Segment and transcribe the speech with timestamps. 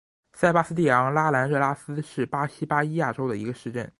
[0.33, 3.87] 塞巴斯蒂昂拉兰热拉斯是巴西巴伊亚州的一个市镇。